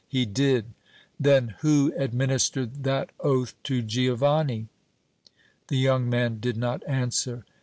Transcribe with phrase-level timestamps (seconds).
[0.07, 0.65] "He did."
[1.19, 4.67] "Then who administered that oath to Giovanni?"
[5.67, 7.45] The young man did not answer.